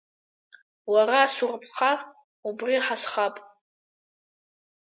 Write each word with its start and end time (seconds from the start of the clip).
Уара 0.93 1.21
сурԥхар 1.33 1.99
убри 2.49 2.83
ҳазхап! 2.85 3.35